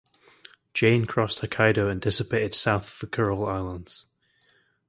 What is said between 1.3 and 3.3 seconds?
Hokkaido and dissipated south of the